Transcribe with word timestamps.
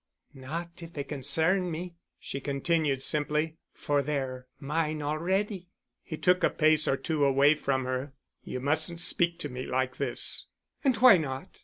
"Not 0.33 0.81
if 0.81 0.93
they 0.93 1.03
concern 1.03 1.69
me," 1.69 1.93
she 2.19 2.41
continued 2.41 3.03
simply, 3.03 3.57
"for 3.71 4.01
they're 4.01 4.47
mine 4.59 4.99
already." 5.03 5.69
He 6.01 6.17
took 6.17 6.43
a 6.43 6.49
pace 6.49 6.87
or 6.87 6.97
two 6.97 7.23
away 7.23 7.53
from 7.53 7.85
her. 7.85 8.13
"You 8.43 8.61
mustn't 8.61 8.99
speak 8.99 9.37
to 9.41 9.49
me 9.49 9.67
like 9.67 9.97
this." 9.97 10.47
"And 10.83 10.95
why 10.97 11.17
not? 11.17 11.59